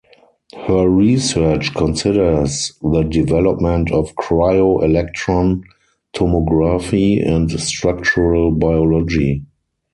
Her 0.65 0.89
research 0.89 1.75
considers 1.75 2.73
the 2.81 3.03
development 3.03 3.91
of 3.91 4.15
Cryo 4.15 4.81
Electron 4.83 5.63
Tomography 6.15 7.23
and 7.23 7.51
structural 7.51 8.49
biology. 8.49 9.43